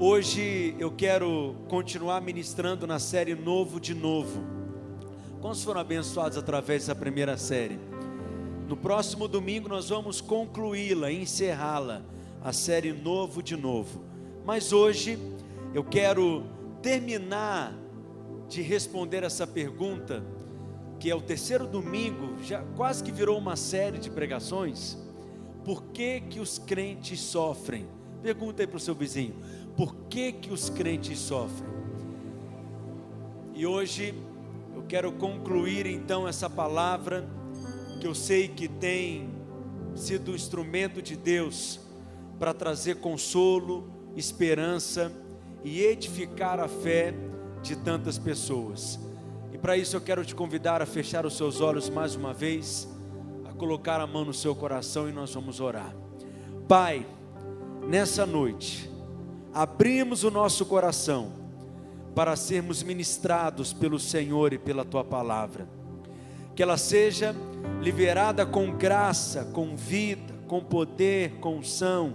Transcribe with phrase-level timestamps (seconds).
[0.00, 4.44] Hoje eu quero continuar ministrando na série Novo de Novo.
[5.40, 7.80] Quantos foram abençoados através dessa primeira série?
[8.68, 12.02] No próximo domingo nós vamos concluí-la, encerrá-la,
[12.44, 14.04] a série Novo de Novo.
[14.46, 15.18] Mas hoje
[15.74, 16.44] eu quero
[16.80, 17.74] terminar
[18.48, 20.24] de responder essa pergunta,
[21.00, 24.96] que é o terceiro domingo, já quase que virou uma série de pregações.
[25.64, 27.84] Por que que os crentes sofrem?
[28.22, 29.34] Pergunta aí para o seu vizinho
[29.78, 31.70] por que, que os crentes sofrem.
[33.54, 34.12] E hoje
[34.74, 37.24] eu quero concluir então essa palavra
[38.00, 39.30] que eu sei que tem
[39.94, 41.78] sido um instrumento de Deus
[42.40, 45.12] para trazer consolo, esperança
[45.62, 47.14] e edificar a fé
[47.62, 48.98] de tantas pessoas.
[49.52, 52.88] E para isso eu quero te convidar a fechar os seus olhos mais uma vez,
[53.48, 55.94] a colocar a mão no seu coração e nós vamos orar.
[56.66, 57.06] Pai,
[57.88, 58.97] nessa noite,
[59.52, 61.32] abrimos o nosso coração
[62.14, 65.68] para sermos ministrados pelo Senhor e pela tua palavra.
[66.54, 67.34] Que ela seja
[67.80, 72.14] liberada com graça, com vida, com poder, com unção,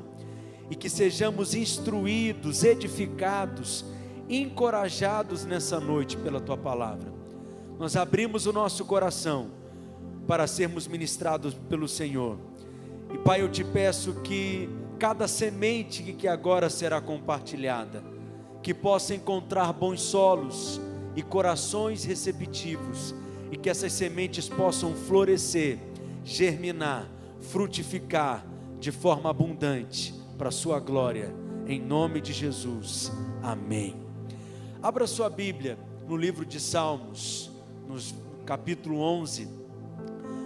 [0.69, 3.85] e que sejamos instruídos, edificados,
[4.27, 7.13] encorajados nessa noite pela tua palavra.
[7.79, 9.51] Nós abrimos o nosso coração
[10.27, 12.37] para sermos ministrados pelo Senhor.
[13.13, 14.69] E Pai, eu te peço que
[15.03, 18.01] cada semente que agora será compartilhada,
[18.61, 20.79] que possa encontrar bons solos
[21.13, 23.13] e corações receptivos,
[23.51, 25.77] e que essas sementes possam florescer,
[26.23, 27.05] germinar,
[27.41, 28.45] frutificar
[28.79, 31.35] de forma abundante para a sua glória,
[31.67, 33.11] em nome de Jesus.
[33.41, 33.97] Amém.
[34.81, 37.51] Abra sua Bíblia no livro de Salmos,
[37.89, 37.97] no
[38.45, 39.49] capítulo 11.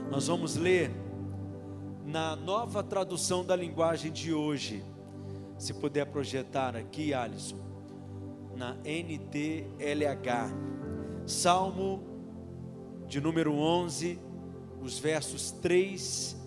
[0.10, 0.90] Nós vamos ler
[2.08, 4.82] na nova tradução da linguagem de hoje.
[5.58, 7.58] Se puder projetar aqui, Alisson,
[8.56, 10.50] na NTLH,
[11.26, 12.02] Salmo
[13.08, 14.18] de número 11,
[14.82, 16.38] os versos 3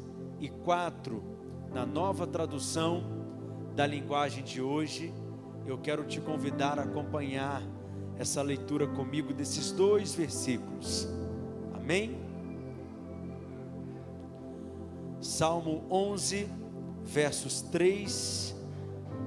[0.40, 1.22] e 4,
[1.74, 3.04] na nova tradução
[3.76, 5.12] da linguagem de hoje.
[5.66, 7.62] Eu quero te convidar a acompanhar
[8.18, 11.06] essa leitura comigo desses dois versículos.
[11.74, 12.29] Amém?
[15.20, 16.48] Salmo 11,
[17.04, 18.56] versos 3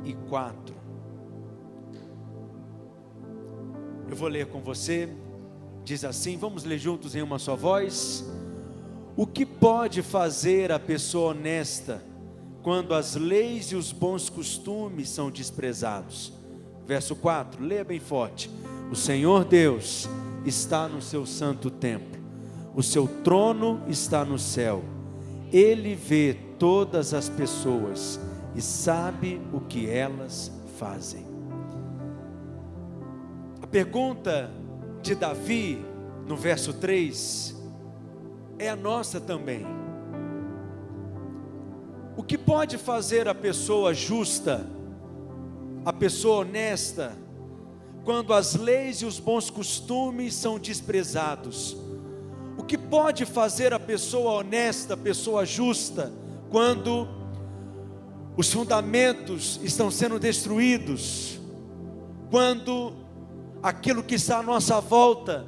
[0.03, 0.75] e 4.
[4.09, 5.07] Eu vou ler com você.
[5.83, 8.25] Diz assim: vamos ler juntos em uma só voz.
[9.15, 12.01] O que pode fazer a pessoa honesta
[12.63, 16.33] quando as leis e os bons costumes são desprezados?
[16.87, 18.49] Verso 4, leia bem forte.
[18.91, 20.09] O Senhor Deus
[20.43, 22.19] está no seu santo templo,
[22.73, 24.83] o seu trono está no céu
[25.53, 28.19] ele vê todas as pessoas
[28.55, 31.23] e sabe o que elas fazem.
[33.61, 34.49] A pergunta
[35.03, 35.85] de Davi,
[36.27, 37.55] no verso 3,
[38.57, 39.63] é a nossa também.
[42.17, 44.65] O que pode fazer a pessoa justa,
[45.85, 47.15] a pessoa honesta,
[48.03, 51.82] quando as leis e os bons costumes são desprezados?
[52.57, 56.11] O que pode fazer a pessoa honesta, a pessoa justa,
[56.49, 57.07] quando
[58.35, 61.39] os fundamentos estão sendo destruídos,
[62.29, 62.93] quando
[63.61, 65.45] aquilo que está à nossa volta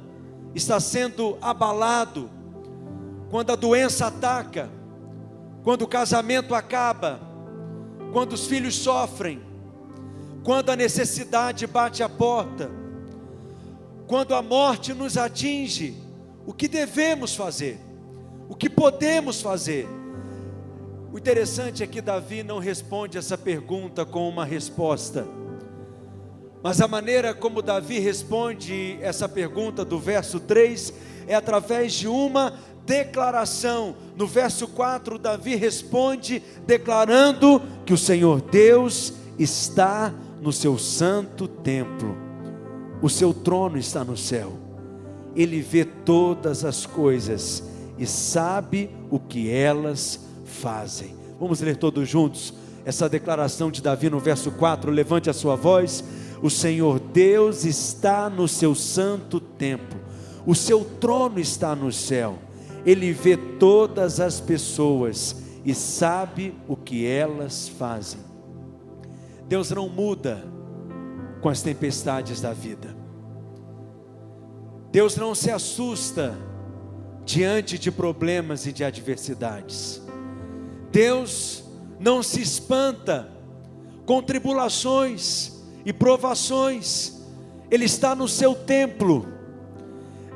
[0.54, 2.30] está sendo abalado,
[3.30, 4.70] quando a doença ataca,
[5.62, 7.20] quando o casamento acaba,
[8.12, 9.42] quando os filhos sofrem,
[10.44, 12.70] quando a necessidade bate a porta,
[14.06, 16.05] quando a morte nos atinge,
[16.46, 17.80] o que devemos fazer,
[18.48, 19.88] o que podemos fazer.
[21.12, 25.26] O interessante é que Davi não responde essa pergunta com uma resposta,
[26.62, 30.92] mas a maneira como Davi responde essa pergunta do verso 3
[31.26, 32.52] é através de uma
[32.84, 33.96] declaração.
[34.16, 42.16] No verso 4, Davi responde declarando que o Senhor Deus está no seu santo templo,
[43.02, 44.65] o seu trono está no céu
[45.36, 47.62] ele vê todas as coisas
[47.98, 51.14] e sabe o que elas fazem.
[51.38, 52.54] Vamos ler todos juntos
[52.84, 54.90] essa declaração de Davi no verso 4.
[54.90, 56.04] Levante a sua voz.
[56.40, 59.98] O Senhor Deus está no seu santo templo,
[60.46, 62.38] o seu trono está no céu.
[62.84, 68.20] Ele vê todas as pessoas e sabe o que elas fazem.
[69.48, 70.44] Deus não muda
[71.40, 72.95] com as tempestades da vida.
[74.96, 76.34] Deus não se assusta
[77.22, 80.00] diante de problemas e de adversidades.
[80.90, 81.64] Deus
[82.00, 83.28] não se espanta
[84.06, 85.52] com tribulações
[85.84, 87.20] e provações,
[87.70, 89.28] Ele está no seu templo,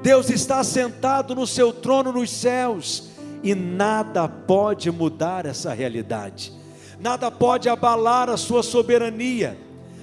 [0.03, 3.13] Deus está sentado no seu trono nos céus,
[3.43, 6.53] e nada pode mudar essa realidade,
[7.01, 9.57] nada pode abalar a sua soberania,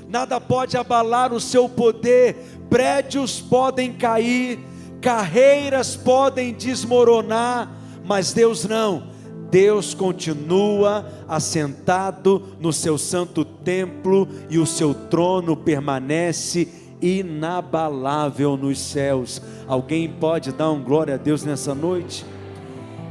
[0.10, 4.60] nada pode abalar o seu poder, prédios podem cair,
[5.02, 7.72] carreiras podem desmoronar,
[8.06, 9.16] mas Deus não.
[9.50, 16.68] Deus continua assentado no seu santo templo e o seu trono permanece
[17.02, 19.42] inabalável nos céus.
[19.68, 22.26] Alguém pode dar um glória a Deus nessa noite?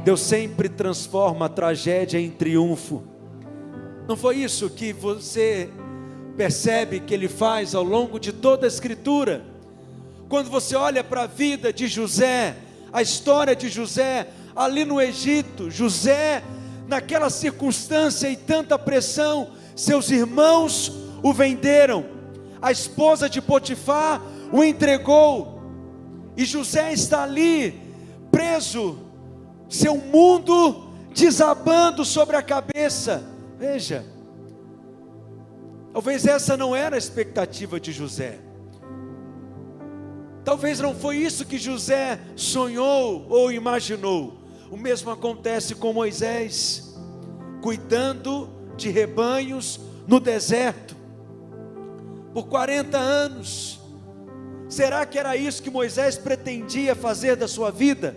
[0.03, 3.03] Deus sempre transforma a tragédia em triunfo.
[4.07, 5.69] Não foi isso que você
[6.37, 9.43] percebe que ele faz ao longo de toda a Escritura?
[10.29, 12.55] Quando você olha para a vida de José,
[12.93, 16.43] a história de José, ali no Egito, José,
[16.87, 20.93] naquela circunstância e tanta pressão, seus irmãos
[21.23, 22.05] o venderam,
[22.61, 25.59] a esposa de Potifar o entregou,
[26.37, 27.81] e José está ali,
[28.29, 28.99] preso,
[29.67, 33.23] seu mundo desabando sobre a cabeça.
[33.57, 34.05] Veja,
[35.97, 38.37] talvez essa não era a expectativa de José.
[40.45, 44.37] Talvez não foi isso que José sonhou ou imaginou.
[44.69, 46.95] O mesmo acontece com Moisés,
[47.63, 48.47] cuidando
[48.77, 50.95] de rebanhos no deserto
[52.31, 53.81] por 40 anos.
[54.69, 58.15] Será que era isso que Moisés pretendia fazer da sua vida?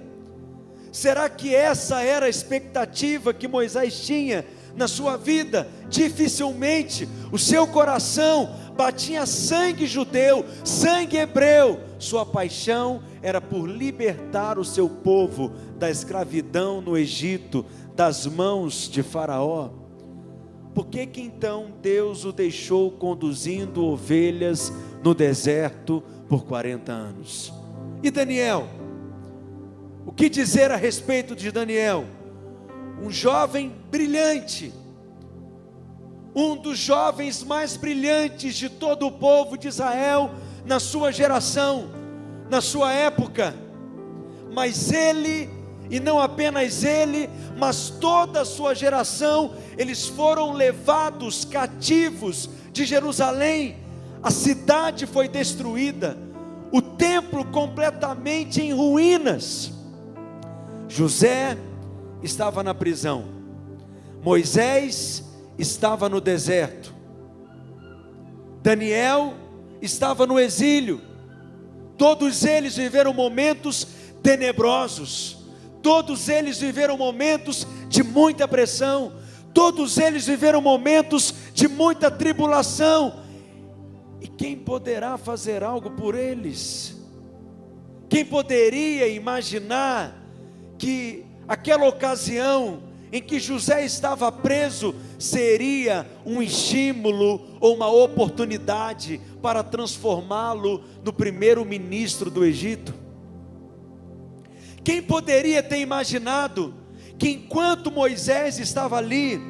[0.93, 4.44] Será que essa era a expectativa que Moisés tinha
[4.76, 5.69] na sua vida?
[5.88, 11.81] Dificilmente o seu coração batia sangue judeu, sangue hebreu.
[11.99, 17.64] Sua paixão era por libertar o seu povo da escravidão no Egito,
[17.94, 19.70] das mãos de Faraó.
[20.75, 24.72] Por que que então Deus o deixou conduzindo ovelhas
[25.02, 27.52] no deserto por 40 anos?
[28.02, 28.69] E Daniel?
[30.06, 32.05] O que dizer a respeito de Daniel?
[33.02, 34.73] Um jovem brilhante,
[36.35, 40.31] um dos jovens mais brilhantes de todo o povo de Israel
[40.64, 41.91] na sua geração,
[42.49, 43.55] na sua época,
[44.52, 45.49] mas ele,
[45.91, 53.76] e não apenas ele, mas toda a sua geração, eles foram levados cativos de Jerusalém,
[54.23, 56.17] a cidade foi destruída,
[56.70, 59.73] o templo completamente em ruínas.
[60.88, 61.56] José
[62.22, 63.25] estava na prisão,
[64.22, 65.25] Moisés
[65.58, 66.94] estava no deserto,
[68.62, 69.34] Daniel
[69.81, 71.00] estava no exílio,
[71.96, 73.87] todos eles viveram momentos
[74.22, 75.38] tenebrosos,
[75.82, 79.12] todos eles viveram momentos de muita pressão,
[79.55, 83.20] todos eles viveram momentos de muita tribulação,
[84.20, 86.94] e quem poderá fazer algo por eles?
[88.11, 90.14] Quem poderia imaginar
[90.76, 92.79] que aquela ocasião
[93.11, 101.64] em que José estava preso seria um estímulo ou uma oportunidade para transformá-lo no primeiro
[101.64, 102.94] ministro do Egito.
[104.85, 106.73] Quem poderia ter imaginado
[107.19, 109.41] que enquanto Moisés estava ali,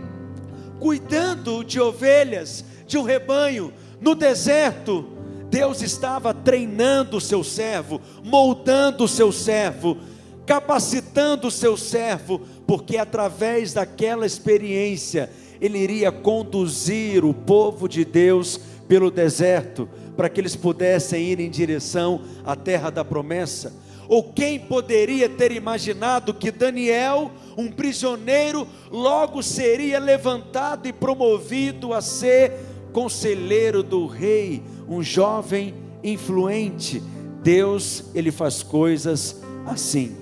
[0.79, 5.06] cuidando de ovelhas, de um rebanho, no deserto,
[5.50, 9.98] Deus estava treinando o seu servo, moldando o seu servo,
[10.47, 15.31] capacitando o seu servo, porque através daquela experiência
[15.61, 21.51] ele iria conduzir o povo de Deus pelo deserto, para que eles pudessem ir em
[21.51, 23.73] direção à terra da promessa.
[24.09, 32.01] Ou quem poderia ter imaginado que Daniel, um prisioneiro, logo seria levantado e promovido a
[32.01, 32.53] ser
[32.93, 37.01] conselheiro do rei, um jovem influente?
[37.41, 40.19] Deus, ele faz coisas assim.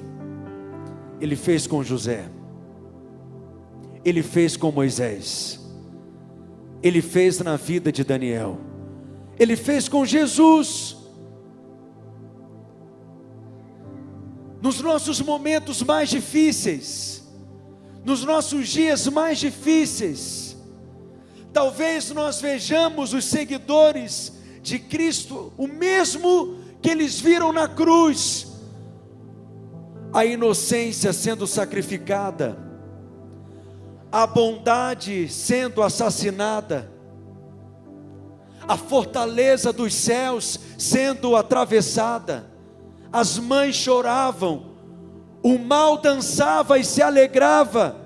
[1.20, 2.28] Ele fez com José,
[4.04, 5.60] ele fez com Moisés,
[6.82, 8.58] ele fez na vida de Daniel,
[9.38, 10.96] ele fez com Jesus.
[14.60, 17.28] Nos nossos momentos mais difíceis,
[18.04, 20.56] nos nossos dias mais difíceis,
[21.52, 24.32] talvez nós vejamos os seguidores
[24.62, 28.47] de Cristo, o mesmo que eles viram na cruz,
[30.12, 32.58] a inocência sendo sacrificada,
[34.10, 36.90] a bondade sendo assassinada,
[38.66, 42.46] a fortaleza dos céus sendo atravessada,
[43.12, 44.72] as mães choravam,
[45.42, 47.96] o mal dançava e se alegrava,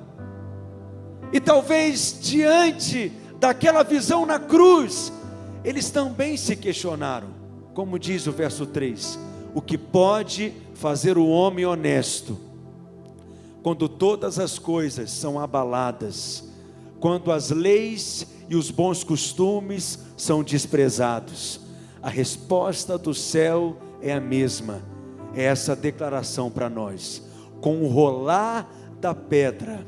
[1.33, 5.13] e talvez diante daquela visão na cruz,
[5.65, 7.29] eles também se questionaram,
[7.75, 9.19] como diz o verso 3,
[9.55, 12.39] o que pode fazer o homem honesto,
[13.63, 16.51] quando todas as coisas são abaladas,
[16.99, 21.61] quando as leis e os bons costumes são desprezados.
[22.03, 24.83] A resposta do céu é a mesma,
[25.35, 27.23] é essa declaração para nós.
[27.61, 28.69] Com o rolar
[29.01, 29.87] da pedra,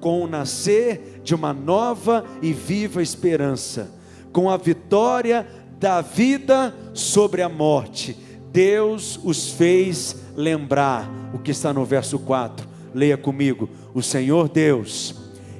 [0.00, 3.90] com o nascer de uma nova e viva esperança,
[4.32, 5.46] com a vitória
[5.78, 8.16] da vida sobre a morte,
[8.52, 12.66] Deus os fez lembrar o que está no verso 4.
[12.94, 15.14] Leia comigo: O Senhor Deus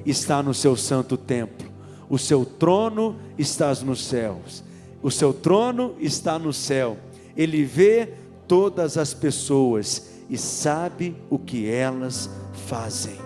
[0.05, 1.69] está no seu santo templo,
[2.09, 4.63] o seu trono está nos céus,
[5.01, 6.97] o seu trono está no céu,
[7.37, 8.13] ele vê
[8.47, 12.29] todas as pessoas e sabe o que elas
[12.67, 13.17] fazem.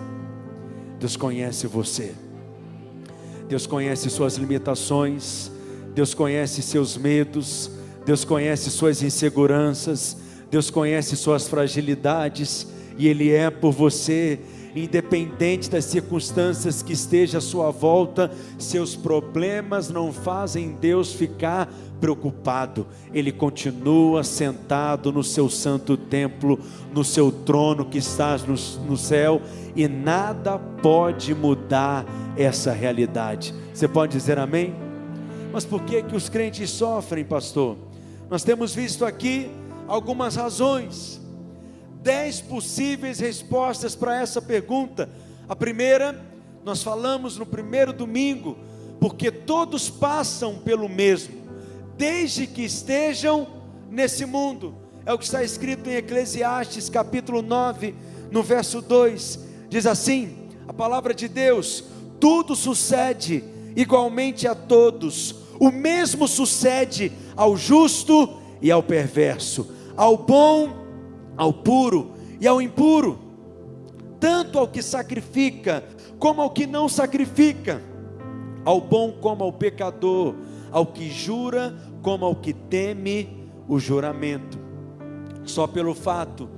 [0.98, 2.14] Deus conhece você,
[3.48, 5.50] Deus conhece suas limitações,
[5.94, 7.70] Deus conhece seus medos,
[8.04, 10.16] Deus conhece suas inseguranças,
[10.50, 12.66] Deus conhece suas fragilidades
[12.98, 14.38] e Ele é por você,
[14.74, 22.86] independente das circunstâncias que esteja à sua volta, seus problemas não fazem Deus ficar preocupado,
[23.12, 26.58] Ele continua sentado no seu santo templo,
[26.92, 28.54] no seu trono que está no,
[28.86, 29.40] no céu,
[29.74, 32.04] e nada pode mudar
[32.36, 33.54] essa realidade.
[33.72, 34.74] Você pode dizer amém?
[35.52, 37.76] Mas por que, que os crentes sofrem, pastor?
[38.30, 39.50] Nós temos visto aqui
[39.86, 41.20] algumas razões,
[42.02, 45.08] dez possíveis respostas para essa pergunta.
[45.48, 46.20] A primeira,
[46.64, 48.56] nós falamos no primeiro domingo,
[48.98, 51.34] porque todos passam pelo mesmo,
[51.96, 53.46] desde que estejam
[53.90, 54.74] nesse mundo.
[55.04, 57.94] É o que está escrito em Eclesiastes capítulo 9,
[58.30, 59.38] no verso 2.
[59.68, 61.84] Diz assim: a palavra de Deus,
[62.18, 63.44] tudo sucede
[63.76, 70.70] igualmente a todos, o mesmo sucede ao justo e ao perverso, ao bom,
[71.36, 73.18] ao puro e ao impuro,
[74.18, 75.84] tanto ao que sacrifica
[76.18, 77.82] como ao que não sacrifica,
[78.64, 80.34] ao bom como ao pecador,
[80.70, 84.58] ao que jura como ao que teme o juramento.
[85.44, 86.48] Só pelo fato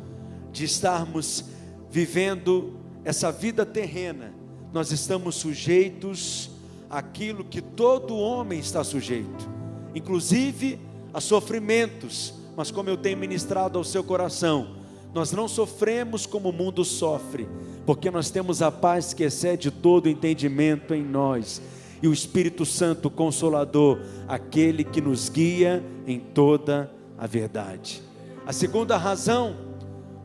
[0.52, 1.44] de estarmos
[1.90, 4.32] vivendo essa vida terrena,
[4.72, 6.50] nós estamos sujeitos
[6.90, 9.48] àquilo que todo homem está sujeito,
[9.96, 10.78] inclusive
[11.14, 14.76] a sofrimentos, mas como eu tenho ministrado ao seu coração,
[15.14, 17.48] nós não sofremos como o mundo sofre,
[17.86, 21.62] porque nós temos a paz que excede todo entendimento em nós,
[22.02, 23.98] e o Espírito Santo Consolador,
[24.28, 28.02] aquele que nos guia em toda a verdade.
[28.44, 29.56] A segunda razão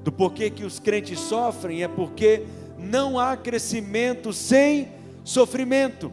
[0.04, 2.44] do porquê que os crentes sofrem é porque
[2.78, 4.90] não há crescimento sem
[5.24, 6.12] sofrimento.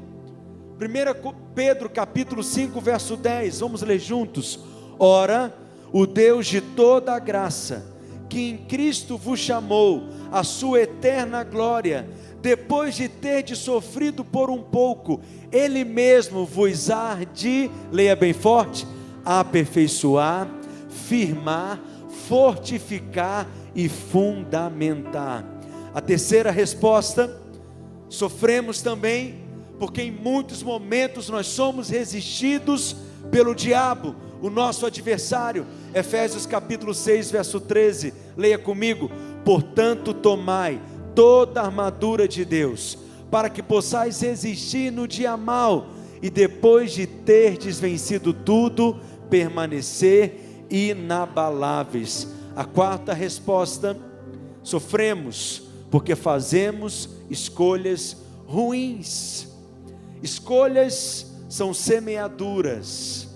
[0.80, 4.60] 1 Pedro capítulo 5, verso 10, vamos ler juntos.
[4.96, 5.52] Ora,
[5.92, 7.84] o Deus de toda a graça,
[8.28, 12.08] que em Cristo vos chamou a sua eterna glória,
[12.40, 15.20] depois de ter sofrido por um pouco,
[15.50, 18.86] Ele mesmo vos há de, leia bem forte,
[19.24, 20.48] aperfeiçoar,
[20.88, 21.80] firmar,
[22.28, 25.44] fortificar e fundamentar.
[25.92, 27.36] A terceira resposta,
[28.08, 29.47] sofremos também
[29.78, 32.96] porque em muitos momentos nós somos resistidos
[33.30, 35.66] pelo diabo, o nosso adversário.
[35.94, 38.12] Efésios capítulo 6, verso 13.
[38.36, 39.10] Leia comigo.
[39.44, 40.80] Portanto, tomai
[41.14, 42.98] toda a armadura de Deus,
[43.30, 45.88] para que possais resistir no dia mal
[46.22, 52.28] e depois de ter vencido tudo, permanecer inabaláveis.
[52.54, 53.96] A quarta resposta:
[54.62, 58.16] sofremos porque fazemos escolhas
[58.46, 59.57] ruins.
[60.22, 63.28] Escolhas são semeaduras.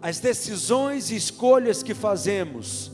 [0.00, 2.92] As decisões e escolhas que fazemos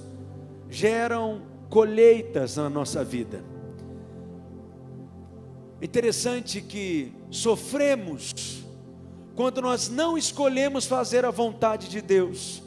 [0.71, 3.45] geram colheitas na nossa vida.
[5.83, 8.33] Interessante que sofremos
[9.35, 12.63] quando nós não escolhemos fazer a vontade de Deus.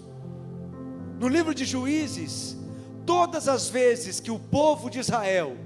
[1.20, 2.58] No livro de Juízes,
[3.06, 5.58] todas as vezes que o povo de Israel,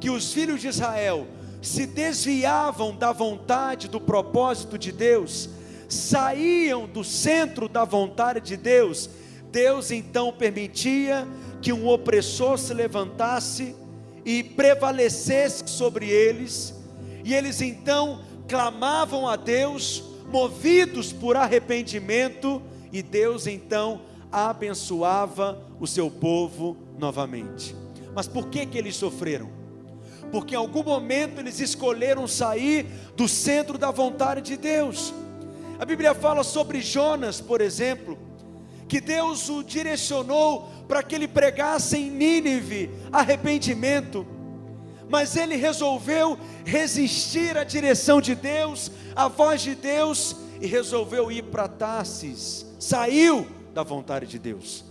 [0.00, 1.26] que os filhos de Israel
[1.68, 5.50] se desviavam da vontade, do propósito de Deus,
[5.88, 9.08] saíam do centro da vontade de Deus,
[9.52, 11.28] Deus então permitia
[11.60, 13.76] que um opressor se levantasse
[14.24, 16.74] e prevalecesse sobre eles,
[17.22, 24.00] e eles então clamavam a Deus, movidos por arrependimento, e Deus então
[24.32, 27.76] abençoava o seu povo novamente.
[28.14, 29.57] Mas por que que eles sofreram?
[30.30, 35.12] Porque em algum momento eles escolheram sair do centro da vontade de Deus.
[35.78, 38.18] A Bíblia fala sobre Jonas, por exemplo,
[38.88, 44.26] que Deus o direcionou para que ele pregasse em Nínive arrependimento,
[45.08, 51.44] mas ele resolveu resistir à direção de Deus, à voz de Deus, e resolveu ir
[51.44, 54.84] para Tarsis, saiu da vontade de Deus.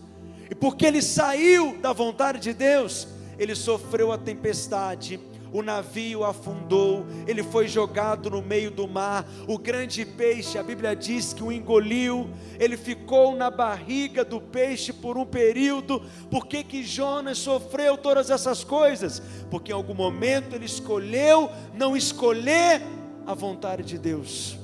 [0.50, 5.20] E porque ele saiu da vontade de Deus, ele sofreu a tempestade,
[5.52, 10.96] o navio afundou, ele foi jogado no meio do mar, o grande peixe, a Bíblia
[10.96, 12.30] diz que o engoliu,
[12.60, 16.02] ele ficou na barriga do peixe por um período.
[16.30, 19.22] Por que, que Jonas sofreu todas essas coisas?
[19.50, 22.82] Porque em algum momento ele escolheu não escolher
[23.26, 24.58] a vontade de Deus.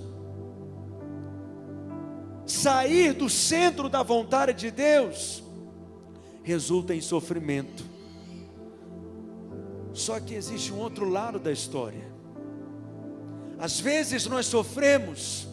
[2.45, 5.41] Sair do centro da vontade de Deus
[6.43, 7.92] resulta em sofrimento.
[9.93, 12.11] Só que existe um outro lado da história.
[13.59, 15.47] Às vezes nós sofremos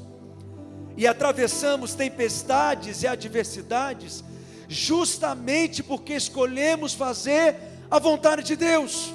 [0.97, 4.25] e atravessamos tempestades e adversidades,
[4.69, 7.57] justamente porque escolhemos fazer
[7.91, 9.13] a vontade de Deus.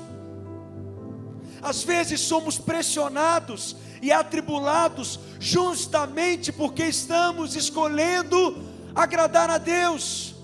[1.62, 8.64] Às vezes somos pressionados e atribulados, justamente porque estamos escolhendo
[8.94, 10.36] agradar a Deus,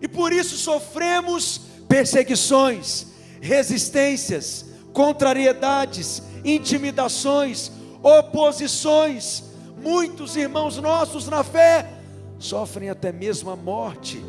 [0.00, 3.06] e por isso sofremos perseguições,
[3.44, 7.70] resistências, contrariedades, intimidações,
[8.02, 9.44] oposições.
[9.82, 11.90] Muitos irmãos nossos na fé
[12.38, 14.24] sofrem até mesmo a morte.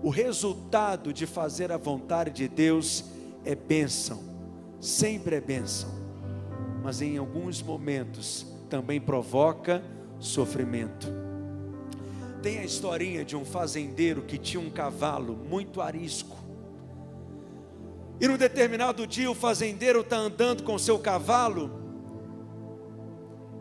[0.00, 3.04] O resultado de fazer a vontade de Deus
[3.44, 4.22] é bênção,
[4.80, 5.90] sempre é bênção,
[6.84, 9.82] mas em alguns momentos também provoca
[10.20, 11.12] sofrimento.
[12.42, 16.39] Tem a historinha de um fazendeiro que tinha um cavalo muito arisco.
[18.20, 21.80] E num determinado dia o fazendeiro está andando com seu cavalo,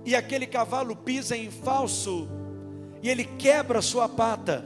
[0.05, 2.27] e aquele cavalo pisa em falso,
[3.01, 4.65] e ele quebra sua pata.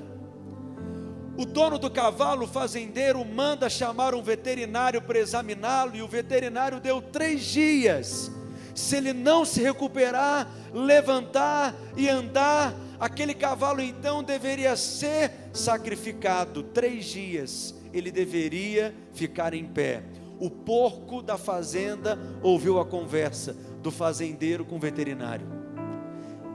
[1.37, 6.79] O dono do cavalo, o fazendeiro, manda chamar um veterinário para examiná-lo, e o veterinário
[6.79, 8.31] deu três dias.
[8.73, 16.63] Se ele não se recuperar, levantar e andar, aquele cavalo então deveria ser sacrificado.
[16.63, 20.03] Três dias ele deveria ficar em pé.
[20.39, 25.63] O porco da fazenda ouviu a conversa do fazendeiro com o veterinário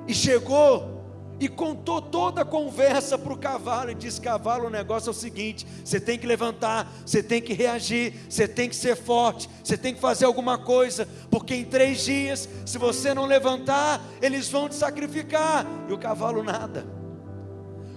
[0.09, 0.97] e chegou
[1.39, 5.15] e contou toda a conversa para o cavalo e disse: Cavalo, o negócio é o
[5.15, 9.77] seguinte: você tem que levantar, você tem que reagir, você tem que ser forte, você
[9.77, 14.69] tem que fazer alguma coisa, porque em três dias, se você não levantar, eles vão
[14.69, 15.65] te sacrificar.
[15.89, 16.98] E o cavalo nada.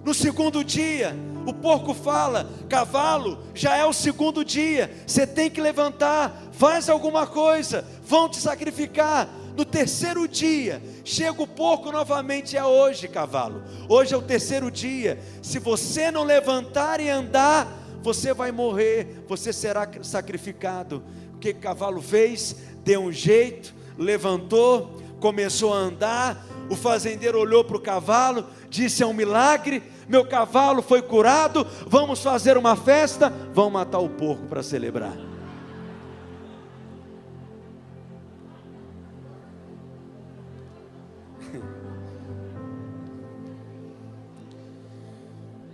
[0.04, 5.62] No segundo dia, o porco fala: cavalo, já é o segundo dia, você tem que
[5.62, 9.28] levantar, faz alguma coisa, vão te sacrificar.
[9.56, 13.62] No terceiro dia, chega o porco novamente, é hoje, cavalo.
[13.90, 15.20] Hoje é o terceiro dia.
[15.42, 17.68] Se você não levantar e andar,
[18.02, 21.04] você vai morrer, você será sacrificado.
[21.34, 22.56] O que o cavalo fez?
[22.84, 26.46] Deu um jeito, levantou, começou a andar.
[26.72, 32.22] O fazendeiro olhou para o cavalo, disse: É um milagre meu cavalo foi curado, vamos
[32.22, 35.18] fazer uma festa, vamos matar o porco para celebrar.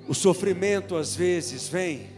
[0.08, 2.10] O sofrimento às vezes vem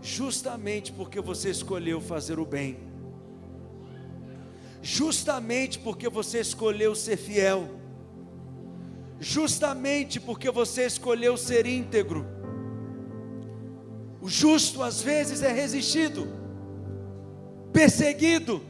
[0.00, 2.78] justamente porque você escolheu fazer o bem,
[4.82, 7.81] justamente porque você escolheu ser fiel
[9.22, 12.26] justamente porque você escolheu ser íntegro.
[14.20, 16.28] O justo às vezes é resistido,
[17.72, 18.60] perseguido.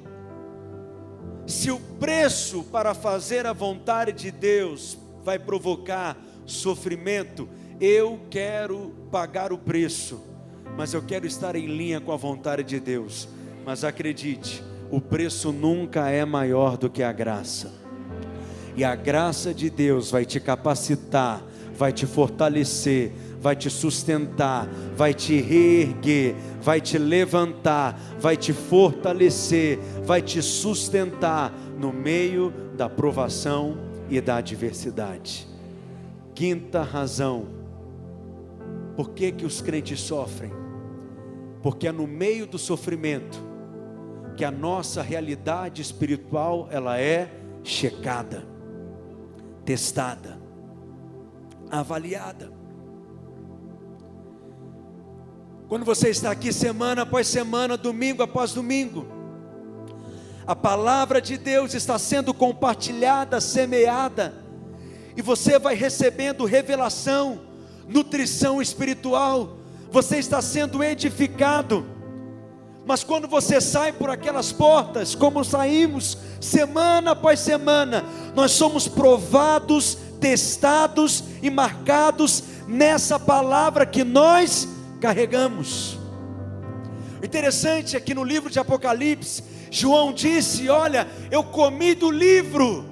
[1.46, 7.48] Se o preço para fazer a vontade de Deus vai provocar sofrimento,
[7.80, 10.22] eu quero pagar o preço,
[10.76, 13.26] mas eu quero estar em linha com a vontade de Deus.
[13.64, 17.81] Mas acredite, o preço nunca é maior do que a graça
[18.76, 21.42] e a graça de Deus vai te capacitar,
[21.76, 29.78] vai te fortalecer, vai te sustentar, vai te reerguer, vai te levantar, vai te fortalecer,
[30.04, 33.76] vai te sustentar no meio da provação
[34.08, 35.46] e da adversidade.
[36.34, 37.46] Quinta razão,
[38.96, 40.52] por que, que os crentes sofrem?
[41.62, 43.42] Porque é no meio do sofrimento
[44.36, 47.30] que a nossa realidade espiritual ela é
[47.62, 48.51] checada
[49.64, 50.38] testada,
[51.70, 52.52] avaliada.
[55.68, 59.06] Quando você está aqui semana após semana, domingo após domingo,
[60.46, 64.34] a palavra de Deus está sendo compartilhada, semeada,
[65.16, 67.40] e você vai recebendo revelação,
[67.88, 69.56] nutrição espiritual,
[69.90, 71.86] você está sendo edificado.
[72.84, 79.96] Mas quando você sai por aquelas portas, como saímos semana após semana, nós somos provados,
[80.20, 84.68] testados e marcados nessa palavra que nós
[85.00, 85.98] carregamos.
[87.20, 92.84] O interessante é que no livro de Apocalipse, João disse: Olha, eu comi do livro,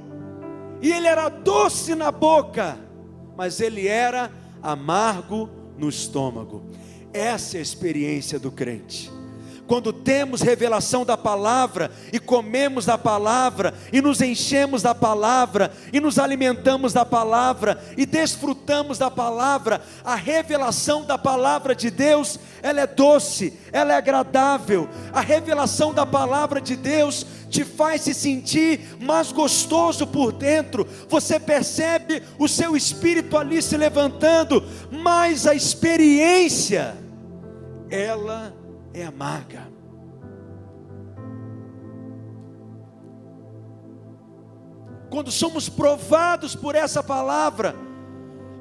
[0.80, 2.78] e ele era doce na boca,
[3.36, 4.30] mas ele era
[4.62, 6.62] amargo no estômago.
[7.12, 9.10] Essa é a experiência do crente
[9.70, 16.00] quando temos revelação da palavra e comemos da palavra e nos enchemos da palavra e
[16.00, 22.80] nos alimentamos da palavra e desfrutamos da palavra, a revelação da palavra de Deus, ela
[22.80, 24.88] é doce, ela é agradável.
[25.12, 30.84] A revelação da palavra de Deus te faz se sentir mais gostoso por dentro.
[31.08, 36.96] Você percebe o seu espírito ali se levantando, mas a experiência
[37.88, 38.52] ela
[38.92, 39.68] é amarga.
[45.10, 47.74] Quando somos provados por essa palavra,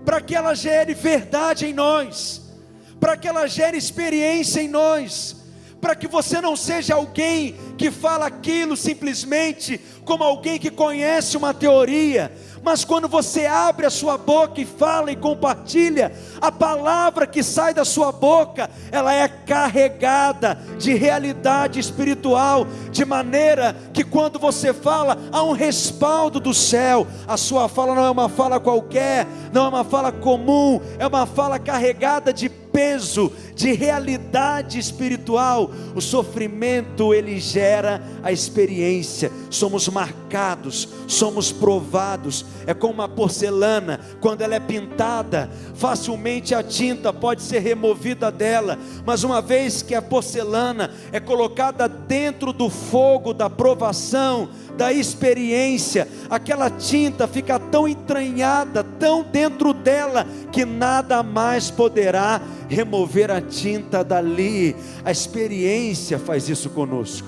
[0.03, 2.51] para que ela gere verdade em nós,
[2.99, 5.37] para que ela gere experiência em nós,
[5.79, 11.53] para que você não seja alguém que fala aquilo simplesmente como alguém que conhece uma
[11.53, 12.31] teoria,
[12.63, 17.73] mas quando você abre a sua boca e fala e compartilha, a palavra que sai
[17.73, 25.17] da sua boca, ela é carregada de realidade espiritual, de maneira que quando você fala,
[25.31, 27.07] há um respaldo do céu.
[27.27, 31.25] A sua fala não é uma fala qualquer, não é uma fala comum, é uma
[31.25, 35.71] fala carregada de peso, de realidade espiritual.
[35.95, 39.31] O sofrimento ele gera a experiência.
[39.49, 42.45] Somos marcados, somos provados.
[42.65, 48.77] É como uma porcelana, quando ela é pintada, facilmente a tinta pode ser removida dela,
[49.05, 56.07] mas uma vez que a porcelana é colocada dentro do fogo da provação, da experiência,
[56.29, 64.03] aquela tinta fica tão entranhada, tão dentro dela, que nada mais poderá remover a tinta
[64.03, 64.75] dali.
[65.03, 67.27] A experiência faz isso conosco.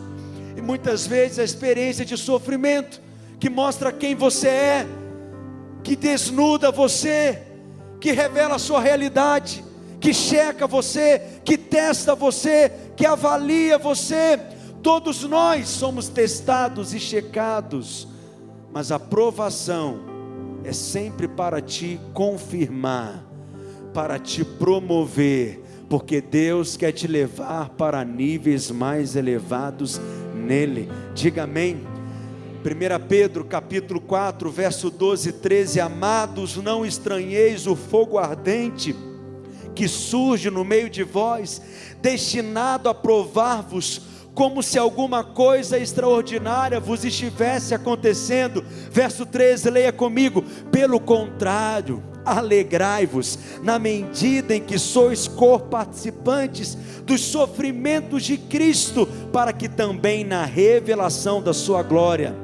[0.55, 3.01] E muitas vezes a experiência de sofrimento,
[3.39, 4.87] que mostra quem você é,
[5.83, 7.41] que desnuda você,
[7.99, 9.63] que revela a sua realidade,
[9.99, 14.39] que checa você, que testa você, que avalia você,
[14.81, 18.07] Todos nós somos testados e checados,
[18.73, 19.99] mas a provação
[20.63, 23.23] é sempre para te confirmar,
[23.93, 29.99] para te promover, porque Deus quer te levar para níveis mais elevados
[30.33, 30.89] nele.
[31.13, 31.81] Diga amém.
[32.63, 38.95] 1 Pedro capítulo 4, verso 12 e 13: Amados, não estranheis o fogo ardente
[39.73, 41.61] que surge no meio de vós,
[42.01, 44.01] destinado a provar-vos
[44.33, 48.63] como se alguma coisa extraordinária vos estivesse acontecendo.
[48.89, 50.43] Verso 13, leia comigo.
[50.71, 59.67] Pelo contrário, alegrai-vos na medida em que sois co-participantes dos sofrimentos de Cristo, para que
[59.67, 62.35] também na revelação da sua glória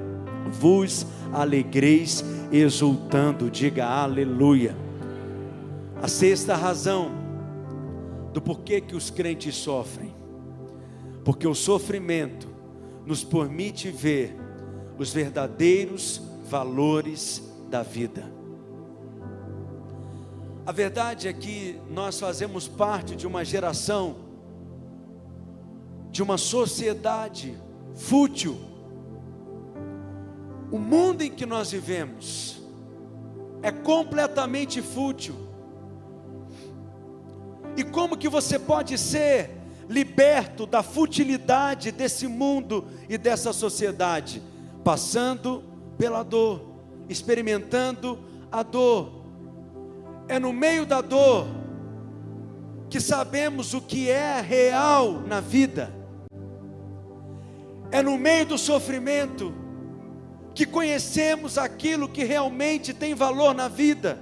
[0.60, 3.50] vos alegreis exultando.
[3.50, 4.76] Diga aleluia.
[6.02, 7.12] A sexta razão
[8.34, 10.18] do porquê que os crentes sofrem
[11.28, 12.48] porque o sofrimento
[13.06, 14.34] nos permite ver
[14.98, 18.37] os verdadeiros valores da vida.
[20.68, 24.18] A verdade é que nós fazemos parte de uma geração,
[26.12, 27.58] de uma sociedade
[27.96, 28.58] fútil.
[30.70, 32.62] O mundo em que nós vivemos
[33.64, 35.36] é completamente fútil.
[37.78, 39.52] E como que você pode ser
[39.88, 44.44] liberto da futilidade desse mundo e dessa sociedade,
[44.84, 45.64] passando
[45.98, 46.62] pela dor,
[47.08, 48.20] experimentando
[48.52, 49.17] a dor.
[50.28, 51.48] É no meio da dor
[52.90, 55.94] que sabemos o que é real na vida.
[57.92, 59.54] É no meio do sofrimento
[60.54, 64.20] que conhecemos aquilo que realmente tem valor na vida.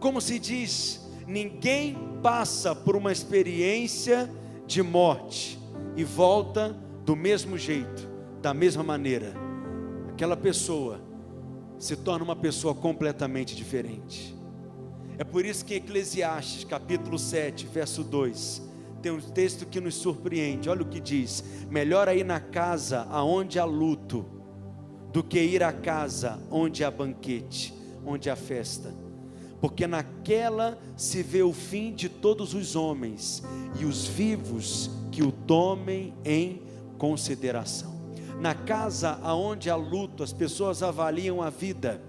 [0.00, 4.30] Como se diz, ninguém passa por uma experiência
[4.66, 5.58] de morte
[5.96, 8.08] e volta do mesmo jeito,
[8.42, 9.32] da mesma maneira,
[10.08, 11.00] aquela pessoa
[11.78, 14.35] se torna uma pessoa completamente diferente.
[15.18, 18.62] É por isso que Eclesiastes, capítulo 7, verso 2,
[19.00, 20.68] tem um texto que nos surpreende.
[20.68, 24.26] Olha o que diz: melhor é ir na casa aonde há luto,
[25.12, 27.72] do que ir à casa onde há banquete,
[28.04, 28.92] onde há festa.
[29.58, 33.42] Porque naquela se vê o fim de todos os homens,
[33.80, 36.60] e os vivos que o tomem em
[36.98, 37.96] consideração.
[38.38, 42.02] Na casa aonde há luto, as pessoas avaliam a vida.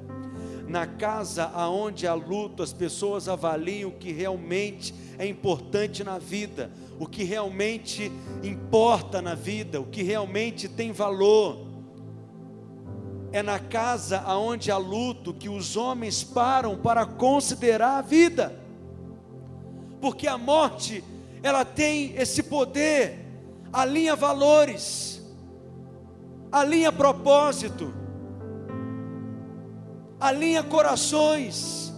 [0.68, 6.70] Na casa aonde há luto, as pessoas avaliam o que realmente é importante na vida,
[7.00, 8.12] o que realmente
[8.44, 11.66] importa na vida, o que realmente tem valor.
[13.32, 18.54] É na casa aonde há luto que os homens param para considerar a vida.
[20.02, 21.02] Porque a morte,
[21.42, 23.26] ela tem esse poder,
[23.72, 25.22] alinha valores,
[26.52, 27.94] alinha propósito,
[30.20, 31.94] alinha corações,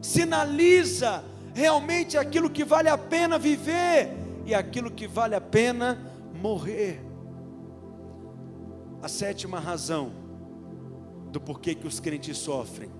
[0.00, 1.24] sinaliza
[1.54, 5.98] realmente aquilo que vale a pena viver e aquilo que vale a pena
[6.34, 7.02] morrer.
[9.02, 10.12] A sétima razão
[11.32, 12.90] do porquê que os crentes sofrem,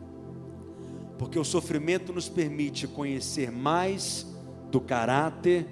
[1.19, 4.27] porque o sofrimento nos permite conhecer mais
[4.71, 5.67] do caráter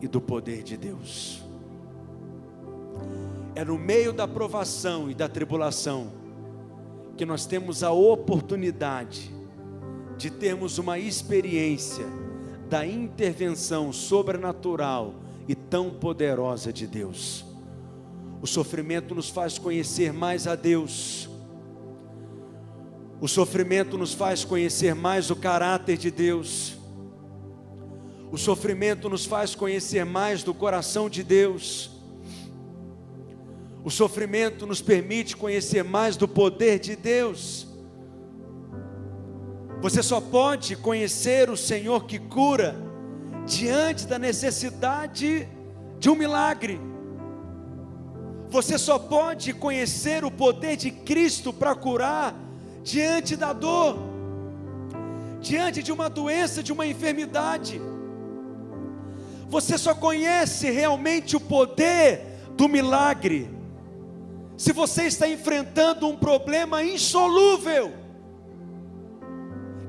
[0.00, 1.42] e do poder de Deus.
[3.54, 6.19] É no meio da provação e da tribulação
[7.20, 9.30] que nós temos a oportunidade
[10.16, 12.06] de termos uma experiência
[12.66, 17.44] da intervenção sobrenatural e tão poderosa de Deus.
[18.40, 21.28] O sofrimento nos faz conhecer mais a Deus.
[23.20, 26.78] O sofrimento nos faz conhecer mais o caráter de Deus.
[28.32, 31.99] O sofrimento nos faz conhecer mais do coração de Deus.
[33.82, 37.66] O sofrimento nos permite conhecer mais do poder de Deus.
[39.80, 42.76] Você só pode conhecer o Senhor que cura
[43.46, 45.48] diante da necessidade
[45.98, 46.78] de um milagre.
[48.50, 52.34] Você só pode conhecer o poder de Cristo para curar
[52.82, 53.96] diante da dor,
[55.40, 57.80] diante de uma doença, de uma enfermidade.
[59.48, 63.59] Você só conhece realmente o poder do milagre
[64.60, 67.94] se você está enfrentando um problema insolúvel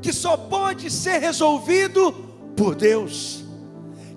[0.01, 2.13] que só pode ser resolvido
[2.55, 3.43] por Deus,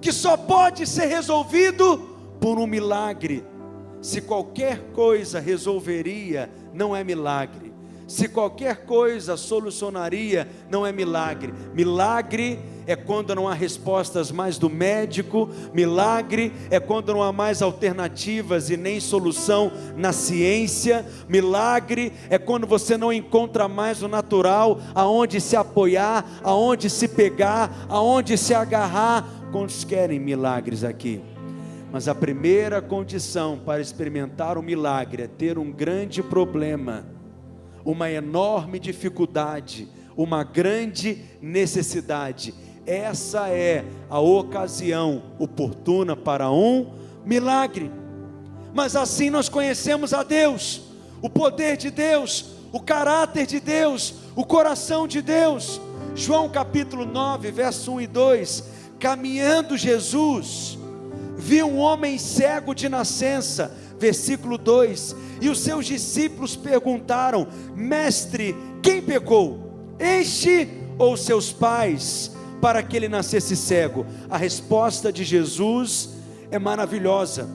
[0.00, 1.98] que só pode ser resolvido
[2.40, 3.44] por um milagre.
[4.00, 7.63] Se qualquer coisa resolveria, não é milagre.
[8.06, 11.54] Se qualquer coisa solucionaria, não é milagre.
[11.72, 17.62] Milagre é quando não há respostas mais do médico, milagre é quando não há mais
[17.62, 24.78] alternativas e nem solução na ciência, milagre é quando você não encontra mais o natural
[24.94, 29.26] aonde se apoiar, aonde se pegar, aonde se agarrar.
[29.50, 31.22] Quantos querem milagres aqui?
[31.90, 37.13] Mas a primeira condição para experimentar o milagre é ter um grande problema
[37.84, 42.54] uma enorme dificuldade, uma grande necessidade.
[42.86, 46.92] Essa é a ocasião oportuna para um
[47.24, 47.90] milagre.
[48.72, 50.82] Mas assim nós conhecemos a Deus,
[51.22, 55.80] o poder de Deus, o caráter de Deus, o coração de Deus.
[56.14, 58.64] João capítulo 9, verso 1 e 2:
[58.98, 60.78] Caminhando Jesus,
[61.44, 69.02] viu um homem cego de nascença, versículo 2, e os seus discípulos perguntaram: Mestre, quem
[69.02, 69.94] pecou?
[69.98, 70.66] Este
[70.98, 74.06] ou seus pais, para que ele nascesse cego?
[74.30, 76.14] A resposta de Jesus
[76.50, 77.46] é maravilhosa,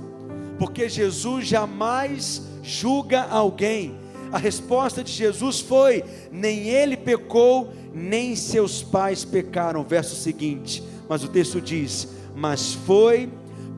[0.59, 3.97] porque Jesus jamais julga alguém.
[4.31, 9.83] A resposta de Jesus foi: nem ele pecou, nem seus pais pecaram.
[9.83, 13.27] Verso seguinte, mas o texto diz: Mas foi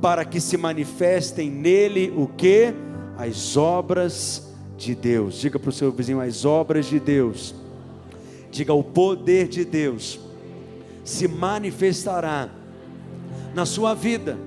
[0.02, 2.74] para que se manifestem nele o que?
[3.22, 5.36] as obras de Deus.
[5.40, 7.54] Diga para o seu vizinho: as obras de Deus.
[8.50, 10.20] Diga: o poder de Deus
[11.04, 12.50] se manifestará
[13.54, 14.38] na sua vida.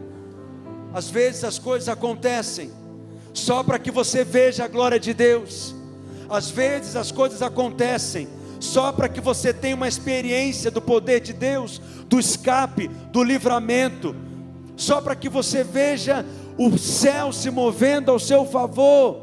[0.92, 2.70] Às vezes as coisas acontecem
[3.32, 5.74] só para que você veja a glória de Deus.
[6.28, 11.32] Às vezes as coisas acontecem só para que você tenha uma experiência do poder de
[11.32, 14.16] Deus, do escape, do livramento,
[14.76, 16.24] só para que você veja
[16.58, 19.22] o céu se movendo ao seu favor.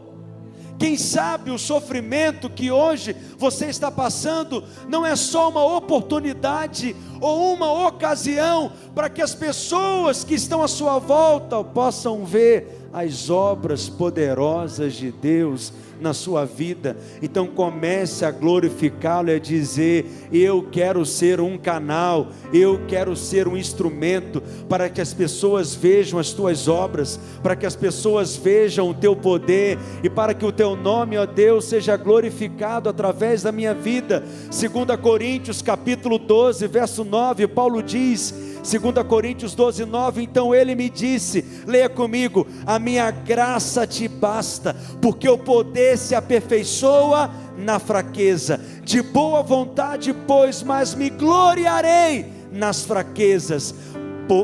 [0.78, 7.54] Quem sabe o sofrimento que hoje você está passando não é só uma oportunidade ou
[7.54, 13.90] uma ocasião para que as pessoas que estão à sua volta possam ver as obras
[13.90, 16.98] poderosas de Deus na sua vida.
[17.22, 23.48] Então comece a glorificá-lo e a dizer: Eu quero ser um canal, eu quero ser
[23.48, 28.90] um instrumento para que as pessoas vejam as tuas obras, para que as pessoas vejam
[28.90, 33.52] o teu poder e para que o teu nome, ó Deus, seja glorificado através da
[33.52, 34.24] minha vida.
[34.50, 40.22] 2 Coríntios capítulo 12, verso 9, Paulo diz: 2 Coríntios 12, 9.
[40.22, 46.14] Então ele me disse: leia comigo, a minha graça te basta, porque o poder se
[46.14, 48.60] aperfeiçoa na fraqueza.
[48.84, 53.74] De boa vontade, pois, mas me gloriarei nas fraquezas,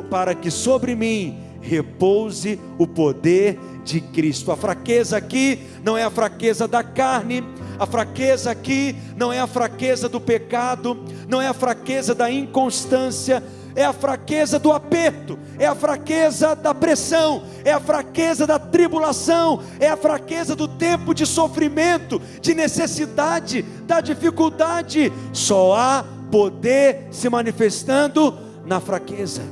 [0.10, 4.52] para que sobre mim repouse o poder de Cristo.
[4.52, 7.44] A fraqueza aqui não é a fraqueza da carne,
[7.80, 13.44] a fraqueza aqui não é a fraqueza do pecado, não é a fraqueza da inconstância,
[13.76, 19.62] é a fraqueza do aperto, é a fraqueza da pressão, é a fraqueza da tribulação,
[19.80, 25.14] é a fraqueza do tempo de sofrimento, de necessidade, da dificuldade.
[25.32, 28.36] Só há poder se manifestando
[28.66, 29.44] na fraqueza.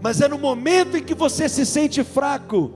[0.00, 2.72] Mas é no momento em que você se sente fraco